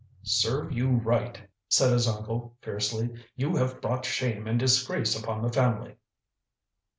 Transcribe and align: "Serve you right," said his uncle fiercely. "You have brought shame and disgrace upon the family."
"Serve 0.23 0.71
you 0.71 0.95
right," 0.97 1.39
said 1.69 1.91
his 1.93 2.07
uncle 2.07 2.57
fiercely. 2.63 3.07
"You 3.35 3.55
have 3.57 3.81
brought 3.81 4.03
shame 4.03 4.47
and 4.47 4.59
disgrace 4.59 5.15
upon 5.15 5.43
the 5.43 5.53
family." 5.53 5.95